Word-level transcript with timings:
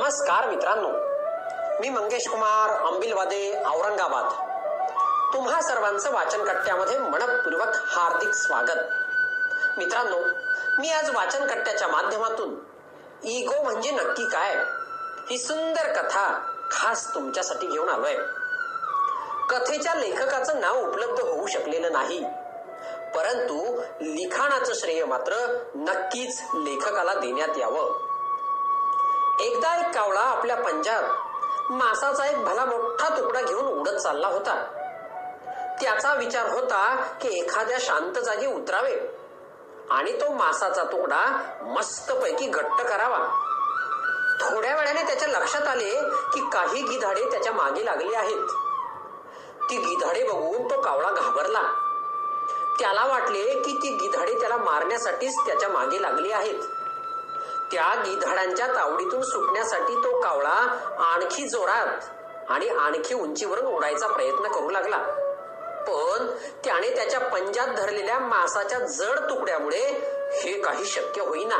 नमस्कार 0.00 0.48
मित्रांनो. 0.48 0.88
मी 1.80 1.88
मंगेश 1.88 2.28
कुमार 2.28 2.86
अंबिलवादे 2.86 3.52
औरंगाबाद. 3.64 4.24
तुम्हा 5.34 5.60
सर्वांचं 5.60 6.12
वाचन 6.12 6.44
कट्ट्यामध्ये 6.44 6.98
मनपूर्वक 6.98 7.68
हार्दिक 7.86 8.34
स्वागत. 8.34 8.78
मित्रांनो 9.78 10.18
मी 10.78 10.92
आज 10.92 11.10
वाचन 11.16 11.46
कट्ट्याच्या 11.46 11.88
माध्यमातून 11.88 12.54
इगो 13.24 13.62
म्हणजे 13.62 13.90
नक्की 13.90 14.24
काय? 14.24 14.54
ही 15.30 15.38
सुंदर 15.38 16.02
कथा 16.02 16.56
खास 16.70 17.14
तुमच्यासाठी 17.14 17.66
घेऊन 17.66 17.88
आलोय. 17.88 18.16
कथेच्या 19.50 19.94
लेखकाचं 19.94 20.60
नाव 20.60 20.88
उपलब्ध 20.88 21.20
होऊ 21.20 21.46
शकलेलं 21.46 21.92
नाही. 21.92 22.24
परंतु 23.14 23.82
लिखाणाचं 24.00 24.72
श्रेय 24.74 25.04
मात्र 25.04 25.58
नक्कीच 25.74 26.42
लेखकाला 26.54 27.14
देण्यात 27.14 27.58
यावं. 27.58 28.09
एकदा 29.40 29.74
एक 29.76 29.94
कावळा 29.94 30.20
आपल्या 30.20 30.56
पंजात 30.56 31.02
मासाचा 31.72 32.26
एक 32.26 32.44
भला 32.44 32.64
मोठा 32.64 33.08
तुकडा 33.18 33.40
घेऊन 33.40 33.64
उडत 33.64 33.90
चालला 33.90 34.26
होता. 34.26 34.54
त्याचा 35.80 36.14
विचार 36.14 36.48
होता 36.48 36.96
की 37.20 37.28
एखाद्या 37.28 37.78
शांत 37.80 38.18
जागी 38.18 38.46
उतरावे 38.46 38.96
आणि 39.90 40.12
तो 40.12 40.32
मासाचा 40.32 40.82
तुकडा 40.82 41.42
मस्तपैकी 41.62 42.46
घट्ट 42.46 42.82
करावा. 42.82 43.18
थोड्या 44.40 44.76
वेळाने 44.76 45.02
त्याच्या 45.02 45.28
लक्षात 45.28 45.62
आले 45.62 45.90
की 46.34 46.40
काही 46.52 46.82
गिधाडे 46.82 47.30
त्याच्यामागे 47.30 47.84
लागली 47.84 48.14
आहेत. 48.14 48.46
ती 49.70 49.76
गिधाडे 49.76 50.24
बघून 50.24 50.70
तो 50.70 50.80
कावळा 50.80 51.10
घाबरला. 51.10 51.62
त्याला 52.78 53.06
वाटले 53.06 53.60
की 53.60 53.72
ती 53.82 53.96
गिधाडे 53.96 54.40
त्याला 54.40 54.56
मारण्यासाठीच 54.56 55.36
त्याच्यामागे 55.36 56.02
लागली 56.02 56.32
आहेत. 56.32 56.62
त्या 57.72 57.94
गिधाडांच्या 58.06 58.66
तावडीतून 58.66 59.22
सुटण्यासाठी 59.22 59.94
तो 59.94 60.20
कावळा 60.20 60.56
आणखी 60.98 61.48
जोरात 61.48 61.86
आणि 62.48 62.68
आणखी 62.68 63.14
उंचीवरून 63.14 63.66
उडायचा 63.66 64.06
प्रयत्न 64.06 64.48
करू 64.48 64.70
लागला. 64.70 64.96
पण 65.80 66.26
त्याने 66.64 66.94
त्याच्या 66.94 67.20
पंजात 67.20 67.68
धरलेल्या 67.68 68.18
मासाच्या 68.18 68.78
जड 68.78 69.18
तुकड्यामुळे 69.30 69.82
हे 70.32 70.60
काही 70.60 70.84
शक्य 70.84 71.22
होईना. 71.22 71.58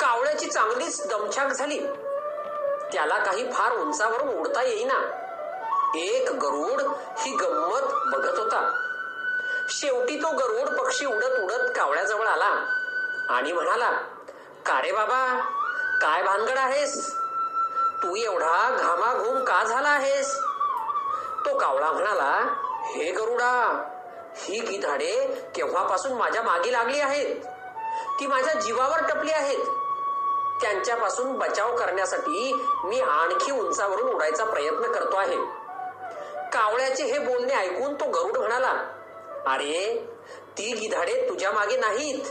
कावळ्याची 0.00 0.50
चांगलीच 0.50 1.06
दमछाक 1.06 1.48
झाली. 1.48 1.78
त्याला 2.92 3.18
काही 3.18 3.52
फार 3.52 3.72
उंचावरून 3.72 4.28
उडता 4.28 4.62
येईना. 4.62 5.00
एक 5.94 6.30
गरुड 6.32 6.82
ही 7.18 7.36
गंमत 7.36 8.16
बघत 8.16 8.38
होता. 8.38 8.82
शेवटी 9.68 10.18
तो 10.18 10.30
गरुड 10.30 10.78
पक्षी 10.78 11.06
उडत 11.06 11.40
उडत 11.42 11.70
कावळ्याजवळ 11.76 12.26
आला 12.26 12.66
आणि 13.28 13.52
म्हणाला 13.52 13.90
का 14.66 14.82
रे 14.82 14.92
बाबा? 14.92 15.38
काय 16.02 16.22
भानगड 16.22 16.58
आहेस? 16.58 17.14
तू 18.02 18.16
एवढा 18.16 18.76
घामाघूम 18.80 19.44
का 19.44 19.64
झाला 19.64 19.88
आहेस? 19.88 20.38
तो 21.44 21.58
कावळा 21.58 21.92
म्हणाला 21.92 22.58
हे 22.84 23.12
गरुडा 23.12 23.82
ही 24.36 24.60
गिधाडे 24.60 25.42
केव्हापासून 25.54 26.12
माझ्या 26.12 26.42
मागे 26.42 26.72
लागली 26.72 27.00
आहेत? 27.00 27.36
ती 28.20 28.26
माझ्या 28.26 28.54
जीवावर 28.54 29.02
टपली 29.06 29.32
आहेत. 29.32 29.64
त्यांच्यापासून 30.62 31.38
बचाव 31.38 31.76
करण्यासाठी 31.76 32.52
मी 32.84 33.00
आणखी 33.00 33.52
उंचावरून 33.52 34.08
उडायचा 34.14 34.44
प्रयत्न 34.44 34.92
करतो 34.92 35.16
आहे. 35.16 35.36
कावळ्याचे 36.50 37.04
हे 37.04 37.18
बोलणे 37.18 37.54
ऐकून 37.54 37.94
तो 37.94 38.04
गरुड 38.04 38.36
म्हणाला 38.36 38.72
अरे 39.46 40.08
ती 40.58 40.72
गिधाडे 40.72 41.28
तुझ्या 41.28 41.52
मागे 41.52 41.76
नाहीत. 41.76 42.24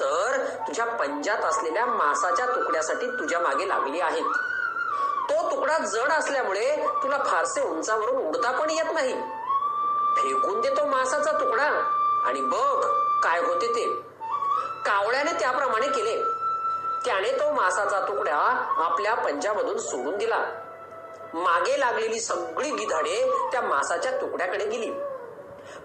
तर 0.00 0.46
तुझ्या 0.68 0.84
पंजात 0.84 1.38
असलेल्या 1.38 1.86
मासाच्या 1.86 2.46
तुकड्यासाठी 2.46 3.06
तुझ्या 3.06 3.40
मागे 3.40 3.68
लागली 3.68 4.00
आहेत. 4.00 4.24
तो 5.30 5.50
तुकडा 5.50 5.78
जड 5.78 6.10
असल्यामुळे 6.12 6.86
तुला 7.02 7.18
फारसे 7.18 7.62
उंचावरून 7.62 8.16
उडता 8.16 8.50
पण 8.50 8.70
येत 8.70 8.92
नाही. 8.94 9.12
फेकून 10.16 10.60
दे 10.60 10.70
तो 10.70 10.86
मासाचा 10.86 11.32
तुकडा. 11.32 11.92
आणि 12.24 12.40
बघ 12.40 12.84
काय 13.22 13.40
होते 13.40 13.68
ते. 13.68 13.94
कावळ्याने 14.86 15.32
त्याप्रमाणे 15.32 15.86
केले. 15.86 16.22
त्याने 17.04 17.32
तो 17.32 17.50
मासाचा 17.50 18.00
तुकडा 18.00 18.36
आपल्या 18.78 19.14
पंजामधून 19.14 19.78
सोडून 19.78 20.18
दिला. 20.18 20.44
मागे 21.34 21.80
लागलेली 21.80 22.20
सगळी 22.20 22.70
गिधाडे 22.70 23.48
त्या 23.52 23.62
मासाच्या 23.62 24.12
तुकड्याकडे 24.12 24.64
गेली. 24.64 24.90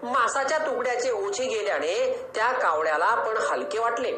मासाच्या 0.04 0.58
तुकड्याचे 0.58 1.12
ओछे 1.12 1.46
गेल्याने 1.46 2.26
त्या 2.36 2.52
कावड्याला 2.52 3.16
पण 3.16 3.38
हलके 3.38 3.80
वाटले. 3.80 4.12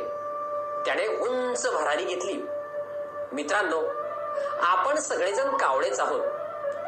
त्याने 0.85 1.07
उंच 1.07 1.68
भरारी 1.74 2.03
घेतली. 2.03 2.46
मित्रांनो 3.31 3.81
आपण 4.62 4.96
सगळेजण 4.96 5.57
कावळेच 5.57 6.00
आहोत 6.00 6.22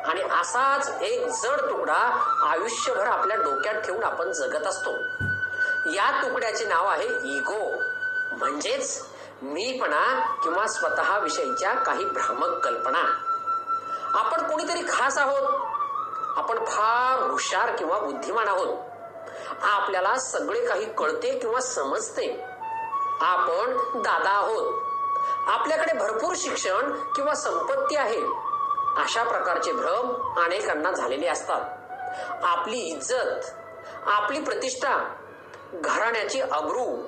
आणि 0.05 0.21
असाच 0.21 1.01
एक 1.01 1.27
जड 1.27 1.59
तुकडा 1.69 2.27
आयुष्यभर 2.49 3.07
आपल्या 3.07 3.37
डोक्यात 3.37 3.75
ठेवून 3.75 4.03
आपण 4.03 4.31
जगत 4.31 4.67
असतो. 4.67 4.91
या 5.91 6.21
तुकड्याचे 6.21 6.65
नाव 6.65 6.87
आहे 6.87 7.07
इगो 7.07 7.73
म्हणजेच 8.35 9.05
मीपणा 9.41 10.35
किंवा 10.43 10.67
स्वतः 10.67 11.19
विषयीच्या 11.19 11.73
काही 11.73 12.05
भ्रामक 12.05 12.65
कल्पना. 12.65 13.21
आपण 14.13 14.47
कोणीतरी 14.47 14.81
खास 14.89 15.17
आहोत? 15.17 15.74
आपण 16.35 16.65
फार 16.65 17.29
हुशार 17.29 17.75
किंवा 17.75 17.97
बुद्धिमान 17.99 18.47
आहोत. 18.47 18.77
आपल्याला 19.61 20.15
सगळे 20.15 20.65
काही 20.65 20.93
कळते 20.93 21.39
किंवा 21.39 21.59
समजते. 21.59 22.43
आपण 23.21 23.77
दादा 24.01 24.29
आहोत. 24.29 24.73
आपल्याकडे 25.47 25.93
भरपूर 25.93 26.33
शिक्षण 26.37 26.91
किंवा 27.15 27.33
संपत्ती 27.33 27.95
आहे. 27.95 28.19
अशा 28.97 29.23
प्रकारचे 29.23 29.71
भ्रम 29.71 30.33
अनेकांना 30.43 30.91
झालेले 30.91 31.27
असतात. 31.27 31.61
आपली 32.43 32.77
इज्जत 32.77 33.45
आपली 34.07 34.41
प्रतिष्ठा 34.41 35.15
घराण्याची 35.73 36.41
अब्रू 36.41 37.03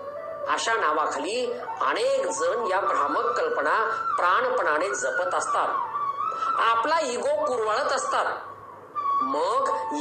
अशा 0.47 0.73
नावाखाली 0.73 1.53
अनेक 1.81 2.27
जण 2.27 2.67
या 2.71 2.79
भ्रामक 2.79 3.37
कल्पना 3.37 4.05
प्राणपणाने 4.17 4.89
जपत 4.95 5.35
असतात. 5.35 5.67
आपला 6.59 6.99
इगो 6.99 7.45
कुरवाळत 7.45 7.91
असतात. 7.91 8.25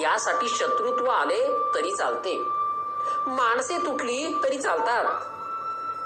यासाठी 0.00 0.48
शत्रुत्व 0.48 1.10
आले 1.10 1.68
तरी 1.74 1.96
चालते. 1.96 2.38
माणसे 3.26 3.78
तुटली 3.78 4.40
तरी 4.44 4.58
चालतात. 4.58 5.04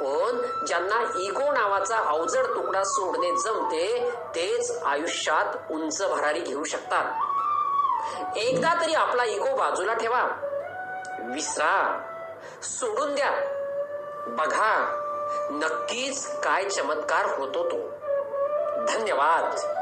पण 0.03 0.41
ज्यांना 0.67 1.19
इगो 1.19 1.53
नावाचा 1.53 1.97
अवजड 1.97 2.45
तुकडा 2.45 2.85
सोडणे 2.85 3.37
जमते 3.37 4.11
तेच 4.35 4.83
आयुष्यात 4.87 5.73
उंच 5.73 6.03
भरारी 6.03 6.41
घेऊ 6.41 6.65
शकतात. 6.65 7.05
एकदा 8.37 8.81
तरी 8.81 8.95
आपला 8.95 9.25
इगो 9.25 9.57
बाजूला 9.57 9.95
ठेवा. 9.95 10.25
विसरा. 11.35 12.03
सोडून 12.63 13.15
द्या. 13.15 13.31
बघा 14.27 14.97
नक्कीच 15.51 16.41
काय 16.41 16.65
चमत्कार 16.65 17.39
होतो 17.39 17.69
तो. 17.69 17.77
धन्यवाद. 18.89 19.80